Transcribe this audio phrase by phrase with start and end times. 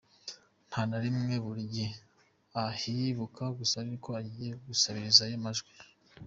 [0.67, 1.93] Nta na rimwe, buri gihe
[2.65, 5.69] ahibuka gusa ari uko agiye gusabirizayo amajwi.